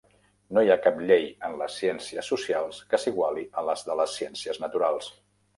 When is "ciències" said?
1.81-2.31, 4.23-4.63